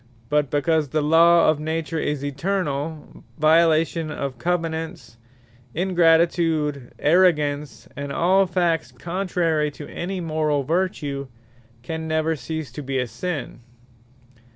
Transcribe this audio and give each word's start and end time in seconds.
But 0.29 0.49
because 0.49 0.89
the 0.89 1.03
Law 1.03 1.47
of 1.47 1.59
Nature 1.59 1.99
is 1.99 2.25
eternall, 2.25 3.23
Violation 3.37 4.09
of 4.09 4.39
Covenants, 4.39 5.17
Ingratitude, 5.75 6.91
Arrogance, 6.97 7.87
and 7.95 8.11
all 8.11 8.47
Facts 8.47 8.91
contrary 8.91 9.69
to 9.69 9.87
any 9.87 10.19
Morall 10.19 10.63
vertue, 10.65 11.27
can 11.83 12.07
never 12.07 12.35
cease 12.35 12.71
to 12.71 12.81
be 12.81 12.95
Sinne. 13.05 13.59